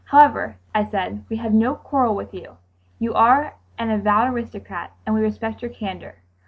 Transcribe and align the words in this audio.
"However," 0.05 0.57
I 0.73 0.83
said, 0.89 1.25
"we 1.29 1.37
have 1.37 1.53
no 1.53 1.75
quarrel 1.75 2.15
with 2.15 2.33
you. 2.33 2.57
You 2.97 3.13
are 3.13 3.53
an 3.77 3.91
avowed 3.91 4.33
aristocrat, 4.33 4.93
and 5.05 5.13
we 5.13 5.21
respect 5.21 5.61
your 5.61 5.69
candor. 5.69 6.23